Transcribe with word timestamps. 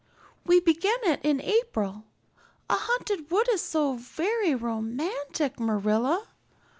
We 0.43 0.59
began 0.59 0.97
it 1.03 1.19
in 1.21 1.39
April. 1.41 2.05
A 2.71 2.75
haunted 2.75 3.29
wood 3.29 3.47
is 3.51 3.61
so 3.61 3.93
very 3.97 4.55
romantic, 4.55 5.59
Marilla. 5.59 6.27